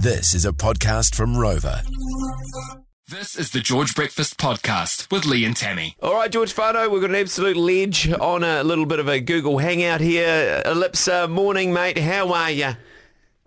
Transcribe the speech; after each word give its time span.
This 0.00 0.34
is 0.34 0.44
a 0.44 0.52
podcast 0.52 1.14
from 1.14 1.36
Rover. 1.36 1.82
This 3.08 3.36
is 3.36 3.50
the 3.50 3.60
George 3.60 3.94
Breakfast 3.94 4.36
Podcast 4.38 5.10
with 5.10 5.24
Lee 5.24 5.44
and 5.44 5.56
Tammy. 5.56 5.96
All 6.02 6.14
right, 6.14 6.30
George 6.30 6.52
Fano, 6.52 6.88
we've 6.88 7.00
got 7.00 7.10
an 7.10 7.16
absolute 7.16 7.56
ledge 7.56 8.10
on 8.12 8.44
a 8.44 8.62
little 8.62 8.86
bit 8.86 8.98
of 9.00 9.08
a 9.08 9.18
Google 9.20 9.58
Hangout 9.58 10.00
here. 10.00 10.62
Elipsa, 10.66 11.28
morning, 11.28 11.72
mate. 11.72 11.98
How 11.98 12.32
are 12.32 12.50
you? 12.50 12.70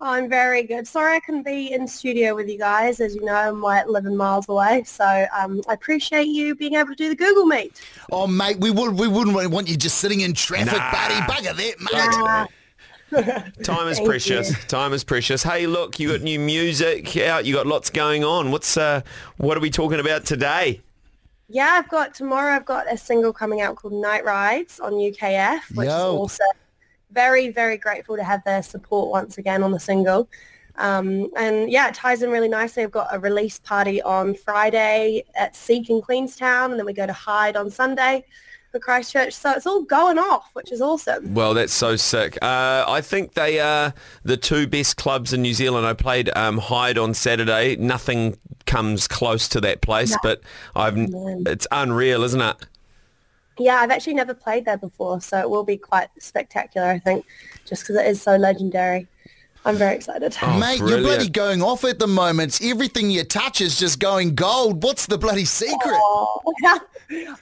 I'm 0.00 0.28
very 0.28 0.64
good. 0.64 0.86
Sorry 0.88 1.14
I 1.16 1.20
couldn't 1.20 1.44
be 1.44 1.72
in 1.72 1.86
studio 1.86 2.34
with 2.34 2.48
you 2.48 2.58
guys. 2.58 2.98
As 3.00 3.14
you 3.14 3.24
know, 3.24 3.34
I'm 3.34 3.62
like 3.62 3.86
11 3.86 4.16
miles 4.16 4.48
away. 4.48 4.82
So 4.84 5.26
um, 5.38 5.62
I 5.68 5.74
appreciate 5.74 6.26
you 6.26 6.56
being 6.56 6.74
able 6.74 6.88
to 6.88 6.96
do 6.96 7.08
the 7.08 7.14
Google 7.14 7.46
Meet. 7.46 7.80
Oh, 8.10 8.26
mate, 8.26 8.58
we 8.58 8.70
would 8.72 8.98
we 8.98 9.06
wouldn't 9.06 9.50
want 9.50 9.68
you 9.68 9.76
just 9.76 9.98
sitting 9.98 10.20
in 10.20 10.34
traffic, 10.34 10.72
Nah. 10.78 10.90
buddy. 10.90 11.14
Bugger 11.14 11.56
that, 11.56 11.80
mate. 12.48 12.48
Time 13.62 13.88
is 13.88 14.00
precious. 14.00 14.50
you. 14.50 14.56
Time 14.68 14.92
is 14.92 15.04
precious. 15.04 15.42
Hey, 15.42 15.66
look, 15.66 16.00
you 16.00 16.08
got 16.08 16.22
new 16.22 16.38
music 16.38 17.14
out. 17.18 17.44
You 17.44 17.54
got 17.54 17.66
lots 17.66 17.90
going 17.90 18.24
on. 18.24 18.50
What's 18.50 18.76
uh, 18.76 19.02
what 19.36 19.56
are 19.56 19.60
we 19.60 19.70
talking 19.70 20.00
about 20.00 20.24
today? 20.24 20.80
Yeah, 21.48 21.72
I've 21.72 21.88
got 21.90 22.14
tomorrow. 22.14 22.54
I've 22.54 22.64
got 22.64 22.90
a 22.90 22.96
single 22.96 23.32
coming 23.32 23.60
out 23.60 23.76
called 23.76 23.92
Night 23.92 24.24
Rides 24.24 24.80
on 24.80 24.92
UKF, 24.92 25.60
which 25.74 25.88
is 25.88 25.92
Yo. 25.92 26.16
awesome. 26.16 26.46
Very, 27.10 27.50
very 27.50 27.76
grateful 27.76 28.16
to 28.16 28.24
have 28.24 28.42
their 28.44 28.62
support 28.62 29.10
once 29.10 29.36
again 29.36 29.62
on 29.62 29.72
the 29.72 29.80
single. 29.80 30.30
Um, 30.76 31.28
and 31.36 31.70
yeah, 31.70 31.88
it 31.88 31.94
ties 31.94 32.22
in 32.22 32.30
really 32.30 32.48
nicely. 32.48 32.82
I've 32.82 32.90
got 32.90 33.08
a 33.14 33.18
release 33.18 33.58
party 33.58 34.00
on 34.00 34.34
Friday 34.34 35.24
at 35.34 35.54
Seek 35.54 35.90
in 35.90 36.00
Queenstown, 36.00 36.70
and 36.70 36.78
then 36.78 36.86
we 36.86 36.94
go 36.94 37.06
to 37.06 37.12
Hyde 37.12 37.56
on 37.56 37.70
Sunday 37.70 38.24
for 38.72 38.80
Christchurch. 38.80 39.34
So 39.34 39.52
it's 39.52 39.66
all 39.66 39.82
going 39.82 40.18
off, 40.18 40.50
which 40.54 40.72
is 40.72 40.80
awesome. 40.80 41.34
Well, 41.34 41.54
that's 41.54 41.72
so 41.72 41.94
sick. 41.94 42.36
Uh, 42.42 42.84
I 42.88 43.00
think 43.02 43.34
they 43.34 43.60
are 43.60 43.94
the 44.24 44.36
two 44.36 44.66
best 44.66 44.96
clubs 44.96 45.32
in 45.32 45.42
New 45.42 45.54
Zealand. 45.54 45.86
I 45.86 45.92
played 45.92 46.30
um, 46.34 46.58
Hyde 46.58 46.98
on 46.98 47.14
Saturday. 47.14 47.76
Nothing 47.76 48.36
comes 48.66 49.06
close 49.06 49.48
to 49.48 49.60
that 49.60 49.82
place, 49.82 50.16
but 50.22 50.40
I've 50.74 50.96
it's 50.96 51.66
unreal, 51.70 52.24
isn't 52.24 52.40
it? 52.40 52.56
Yeah, 53.58 53.76
I've 53.76 53.90
actually 53.90 54.14
never 54.14 54.32
played 54.34 54.64
there 54.64 54.78
before, 54.78 55.20
so 55.20 55.38
it 55.38 55.48
will 55.48 55.64
be 55.64 55.76
quite 55.76 56.08
spectacular, 56.18 56.88
I 56.88 56.98
think, 56.98 57.26
just 57.66 57.82
because 57.82 57.96
it 57.96 58.06
is 58.06 58.20
so 58.20 58.36
legendary. 58.36 59.06
I'm 59.64 59.76
very 59.76 59.94
excited. 59.94 60.36
Oh, 60.42 60.58
mate, 60.58 60.78
you're 60.78 60.98
bloody 60.98 61.28
going 61.28 61.62
off 61.62 61.84
at 61.84 61.98
the 61.98 62.06
moment. 62.08 62.60
Everything 62.62 63.10
you 63.10 63.22
touch 63.22 63.60
is 63.60 63.78
just 63.78 64.00
going 64.00 64.34
gold. 64.34 64.82
What's 64.82 65.06
the 65.06 65.16
bloody 65.18 65.44
secret? 65.44 65.78
Oh, 65.94 66.40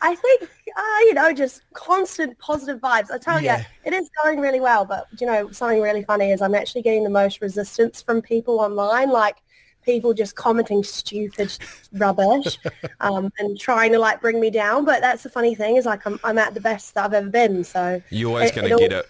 I 0.02 0.14
think, 0.16 0.42
uh, 0.42 0.98
you 1.00 1.14
know, 1.14 1.32
just 1.32 1.62
constant 1.72 2.38
positive 2.38 2.78
vibes. 2.80 3.10
I 3.10 3.18
tell 3.18 3.40
Yeah. 3.40 3.58
you, 3.60 3.64
it 3.84 3.92
is 3.94 4.10
going 4.22 4.40
really 4.40 4.60
well, 4.60 4.84
but, 4.84 5.06
you 5.18 5.26
know, 5.26 5.50
something 5.50 5.80
really 5.80 6.02
funny 6.04 6.30
is 6.30 6.42
I'm 6.42 6.54
actually 6.54 6.82
getting 6.82 7.04
the 7.04 7.10
most 7.10 7.40
resistance 7.40 8.02
from 8.02 8.20
people 8.20 8.60
online, 8.60 9.10
like 9.10 9.36
people 9.82 10.12
just 10.12 10.36
commenting 10.36 10.84
stupid 10.84 11.56
rubbish 11.94 12.58
um, 13.00 13.32
and 13.38 13.58
trying 13.58 13.92
to, 13.92 13.98
like, 13.98 14.20
bring 14.20 14.40
me 14.40 14.50
down. 14.50 14.84
But 14.84 15.00
that's 15.00 15.22
the 15.22 15.30
funny 15.30 15.54
thing 15.54 15.76
is, 15.76 15.86
like, 15.86 16.04
I'm, 16.06 16.20
I'm 16.22 16.36
at 16.36 16.52
the 16.52 16.60
best 16.60 16.94
that 16.94 17.06
I've 17.06 17.14
ever 17.14 17.30
been, 17.30 17.64
so... 17.64 18.02
You're 18.10 18.28
always 18.30 18.50
going 18.52 18.68
to 18.68 18.74
all- 18.74 18.78
get 18.78 18.92
it. 18.92 19.06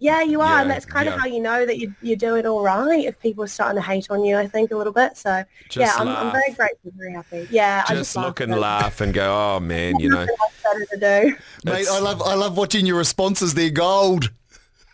Yeah, 0.00 0.22
you 0.22 0.40
are, 0.40 0.58
and 0.58 0.70
that's 0.70 0.84
kind 0.84 1.06
yeah. 1.06 1.14
of 1.14 1.20
how 1.20 1.26
you 1.26 1.40
know 1.40 1.64
that 1.64 1.78
you, 1.78 1.94
you're 2.02 2.16
doing 2.16 2.46
all 2.46 2.62
right. 2.62 3.04
If 3.04 3.18
people 3.20 3.44
are 3.44 3.48
starting 3.48 3.80
to 3.80 3.86
hate 3.86 4.10
on 4.10 4.24
you, 4.24 4.36
I 4.36 4.46
think 4.46 4.70
a 4.70 4.76
little 4.76 4.92
bit. 4.92 5.16
So 5.16 5.44
yeah, 5.72 5.92
I'm, 5.96 6.08
I'm 6.08 6.32
very 6.32 6.52
grateful, 6.52 6.92
very 6.96 7.12
happy. 7.12 7.46
Yeah, 7.50 7.84
I 7.88 7.94
Just 7.94 8.14
just 8.14 8.16
look 8.16 8.40
and 8.40 8.54
laugh 8.58 9.00
and 9.00 9.14
go, 9.14 9.32
oh 9.32 9.60
man, 9.60 9.98
you 10.00 10.10
know. 10.10 10.26
Better 10.64 10.86
to 10.92 10.96
do. 10.96 11.36
Mate, 11.64 11.80
It's- 11.82 11.90
I 11.90 12.00
love 12.00 12.22
I 12.22 12.34
love 12.34 12.56
watching 12.56 12.86
your 12.86 12.98
responses. 12.98 13.54
They're 13.54 13.70
gold. 13.70 14.30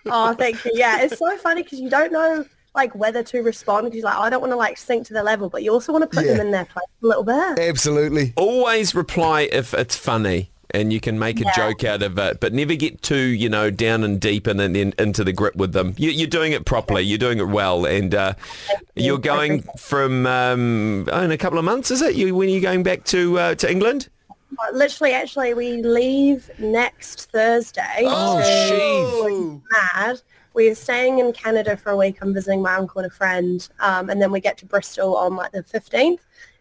Oh, 0.07 0.35
thank 0.39 0.65
you. 0.65 0.73
Yeah, 0.75 1.01
it's 1.01 1.19
so 1.19 1.37
funny 1.39 1.63
because 1.63 1.81
you 1.81 1.89
don't 1.91 2.13
know 2.13 2.45
like 2.75 2.95
whether 2.95 3.23
to 3.23 3.41
respond 3.41 3.87
because 3.87 3.97
you're 3.97 4.05
like, 4.05 4.17
oh, 4.17 4.23
I 4.23 4.31
don't 4.31 4.41
want 4.41 4.53
to 4.53 4.57
like 4.57 4.79
sink 4.79 5.07
to 5.09 5.13
their 5.13 5.25
level, 5.25 5.49
but 5.49 5.63
you 5.63 5.73
also 5.73 5.93
want 5.93 6.03
to 6.09 6.17
put 6.17 6.25
Yeah. 6.25 6.35
them 6.35 6.47
in 6.47 6.51
their 6.53 6.67
place 6.67 6.85
a 7.03 7.07
little 7.07 7.25
bit. 7.25 7.59
Absolutely. 7.59 8.33
Always 8.37 8.95
reply 8.95 9.49
if 9.51 9.75
it's 9.75 9.97
funny 9.97 10.50
and 10.75 10.93
you 10.93 11.01
can 11.01 11.19
make 11.19 11.41
a 11.41 11.45
Yeah. 11.45 11.53
joke 11.57 11.85
out 11.85 12.03
of 12.03 12.19
it, 12.19 12.41
but 12.41 12.53
never 12.53 12.75
get 12.75 13.03
too, 13.03 13.17
you 13.17 13.49
know, 13.49 13.71
down 13.71 14.05
and 14.05 14.21
deep 14.21 14.47
and 14.47 14.59
then 14.59 14.75
in, 14.77 14.95
into 14.99 15.25
the 15.25 15.33
grip 15.33 15.57
with 15.57 15.73
them. 15.73 15.95
You, 15.97 16.11
you're 16.11 16.29
doing 16.29 16.53
it 16.53 16.65
properly. 16.65 17.03
You're 17.03 17.19
doing 17.19 17.39
it 17.39 17.49
well, 17.49 17.85
and 17.87 18.15
uh, 18.15 18.35
you. 18.95 19.05
you're 19.07 19.19
going 19.19 19.63
from 19.79 20.27
um, 20.27 21.09
oh, 21.13 21.23
in 21.23 21.31
a 21.31 21.39
couple 21.39 21.59
of 21.59 21.65
months. 21.65 21.91
Is 21.91 22.03
it? 22.03 22.15
You 22.15 22.35
when 22.35 22.49
are 22.49 22.53
you 22.53 22.61
going 22.61 22.83
back 22.83 23.05
to 23.07 23.39
uh, 23.39 23.55
to 23.57 23.71
England? 23.71 24.09
Literally, 24.73 25.13
actually, 25.15 25.55
we 25.55 25.83
leave 25.83 26.51
next 26.59 27.31
Thursday. 27.31 27.83
Oh, 28.01 28.41
jeez. 28.45 29.61
Mad. 29.95 30.21
We're 30.55 30.75
staying 30.75 31.21
in 31.21 31.33
Canada 31.33 31.77
for 31.77 31.91
a 31.91 31.97
week. 31.97 32.19
I'm 32.21 32.35
visiting 32.35 32.61
my 32.61 32.75
uncle 32.75 33.01
and 33.01 33.11
a 33.11 33.15
friend, 33.15 33.67
um, 33.79 34.11
and 34.11 34.21
then 34.21 34.33
we 34.33 34.41
get 34.41 34.59
to 34.59 34.67
Bristol 34.67 35.17
on 35.17 35.37
like 35.37 35.53
the 35.53 35.63
15th, 35.63 36.19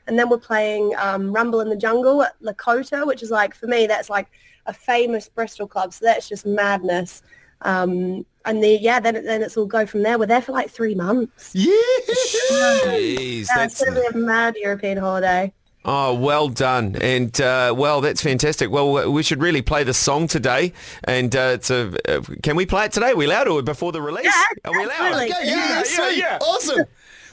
and 0.09 0.19
then 0.19 0.27
we're 0.29 0.37
playing 0.37 0.93
um, 0.97 1.31
Rumble 1.31 1.61
in 1.61 1.69
the 1.69 1.77
Jungle 1.77 2.23
at 2.23 2.33
Lakota, 2.41 3.07
which 3.07 3.23
is 3.23 3.31
like 3.31 3.55
for 3.55 3.67
me 3.67 3.87
that's 3.87 4.09
like 4.09 4.27
a 4.65 4.73
famous 4.73 5.29
Bristol 5.29 5.67
club. 5.67 5.93
So 5.93 6.03
that's 6.05 6.27
just 6.27 6.45
madness. 6.45 7.21
Um, 7.61 8.25
and 8.45 8.63
the 8.63 8.77
yeah, 8.81 8.99
then 8.99 9.23
then 9.25 9.41
it's 9.41 9.55
all 9.57 9.65
go 9.65 9.85
from 9.85 10.03
there. 10.03 10.17
We're 10.19 10.25
there 10.25 10.41
for 10.41 10.51
like 10.53 10.69
three 10.69 10.95
months. 10.95 11.51
Yeah. 11.53 11.71
Jeez, 12.85 13.47
Yeah, 13.47 13.55
that's 13.55 13.81
it's 13.81 13.83
going 13.89 13.95
to 13.95 14.11
be 14.11 14.17
a 14.19 14.21
mad 14.21 14.55
European 14.57 14.97
holiday. 14.97 15.53
oh 15.85 16.13
well 16.13 16.47
done, 16.49 16.95
and 17.01 17.39
uh, 17.41 17.73
well 17.75 18.01
that's 18.01 18.21
fantastic. 18.21 18.69
Well, 18.71 19.11
we 19.11 19.23
should 19.23 19.41
really 19.41 19.61
play 19.61 19.83
the 19.83 19.93
song 19.93 20.27
today, 20.27 20.73
and 21.03 21.35
uh, 21.35 21.51
it's 21.55 21.69
a. 21.69 21.93
Uh, 22.07 22.21
can 22.43 22.55
we 22.55 22.65
play 22.65 22.85
it 22.85 22.91
today? 22.91 23.11
Are 23.11 23.15
we 23.15 23.25
allowed 23.25 23.47
or 23.47 23.61
before 23.61 23.91
the 23.91 24.01
release? 24.01 24.25
Yeah, 24.25 24.71
Are 24.71 24.71
we 24.77 24.83
allowed? 24.85 25.13
Okay, 25.15 25.27
yeah, 25.27 25.43
Yeah, 25.43 25.67
yeah, 25.77 25.83
sweet. 25.83 26.17
yeah. 26.17 26.37
Awesome. 26.41 26.85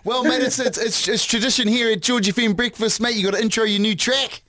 Well, 0.06 0.22
mate, 0.22 0.40
it's, 0.40 0.60
it's, 0.60 0.78
it's, 0.78 1.08
it's 1.08 1.24
tradition 1.24 1.66
here 1.66 1.90
at 1.90 2.00
George 2.00 2.28
FM 2.28 2.54
Breakfast, 2.54 3.00
mate. 3.00 3.16
You 3.16 3.24
got 3.24 3.36
to 3.36 3.42
intro 3.42 3.64
your 3.64 3.80
new 3.80 3.96
track. 3.96 4.40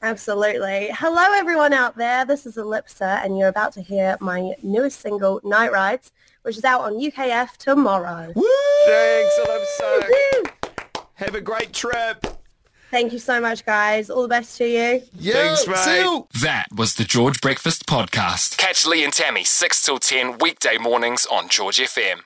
Absolutely. 0.00 0.88
Hello, 0.90 1.22
everyone 1.34 1.74
out 1.74 1.98
there. 1.98 2.24
This 2.24 2.46
is 2.46 2.56
Elipsa, 2.56 3.22
and 3.22 3.36
you're 3.36 3.48
about 3.48 3.74
to 3.74 3.82
hear 3.82 4.16
my 4.22 4.54
newest 4.62 5.00
single, 5.00 5.42
Night 5.44 5.70
Rides, 5.70 6.12
which 6.44 6.56
is 6.56 6.64
out 6.64 6.80
on 6.80 6.94
UKF 6.94 7.58
tomorrow. 7.58 8.32
Woo! 8.34 8.48
Thanks, 8.86 9.38
Elipsa. 9.46 10.08
Woo! 10.08 10.42
Have 11.16 11.34
a 11.34 11.42
great 11.42 11.74
trip. 11.74 12.26
Thank 12.90 13.12
you 13.12 13.18
so 13.18 13.38
much, 13.38 13.66
guys. 13.66 14.08
All 14.08 14.22
the 14.22 14.28
best 14.28 14.56
to 14.56 14.66
you. 14.66 15.02
Yeah, 15.18 15.34
Thanks, 15.34 15.66
mate. 15.66 15.76
see 15.76 16.00
you. 16.00 16.26
That 16.40 16.68
was 16.74 16.94
the 16.94 17.04
George 17.04 17.42
Breakfast 17.42 17.84
Podcast. 17.84 18.56
Catch 18.56 18.86
Lee 18.86 19.04
and 19.04 19.12
Tammy 19.12 19.44
6 19.44 19.84
till 19.84 19.98
10 19.98 20.38
weekday 20.38 20.78
mornings 20.78 21.26
on 21.26 21.50
George 21.50 21.76
FM. 21.76 22.20